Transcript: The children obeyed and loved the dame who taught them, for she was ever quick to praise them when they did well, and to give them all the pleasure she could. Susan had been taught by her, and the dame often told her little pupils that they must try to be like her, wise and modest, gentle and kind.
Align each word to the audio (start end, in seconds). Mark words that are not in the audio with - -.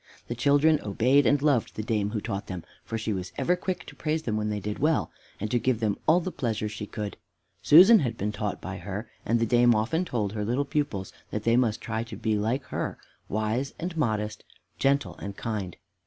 The 0.27 0.33
children 0.33 0.79
obeyed 0.81 1.27
and 1.27 1.39
loved 1.43 1.75
the 1.75 1.83
dame 1.83 2.09
who 2.09 2.21
taught 2.21 2.47
them, 2.47 2.63
for 2.83 2.97
she 2.97 3.13
was 3.13 3.31
ever 3.37 3.55
quick 3.55 3.85
to 3.85 3.95
praise 3.95 4.23
them 4.23 4.35
when 4.35 4.49
they 4.49 4.59
did 4.59 4.79
well, 4.79 5.11
and 5.39 5.51
to 5.51 5.59
give 5.59 5.79
them 5.79 5.95
all 6.07 6.19
the 6.19 6.31
pleasure 6.31 6.67
she 6.67 6.87
could. 6.87 7.17
Susan 7.61 7.99
had 7.99 8.17
been 8.17 8.31
taught 8.31 8.59
by 8.59 8.77
her, 8.77 9.11
and 9.27 9.39
the 9.39 9.45
dame 9.45 9.75
often 9.75 10.03
told 10.03 10.33
her 10.33 10.43
little 10.43 10.65
pupils 10.65 11.13
that 11.29 11.43
they 11.43 11.55
must 11.55 11.81
try 11.81 12.01
to 12.05 12.15
be 12.15 12.35
like 12.35 12.63
her, 12.69 12.97
wise 13.29 13.75
and 13.77 13.95
modest, 13.95 14.43
gentle 14.79 15.17
and 15.17 15.37
kind. 15.37 15.77